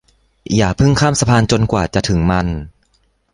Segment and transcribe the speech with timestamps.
[0.55, 2.47] อย่าพึ่งข้ามสะพานจนกว่าจะถึงมัน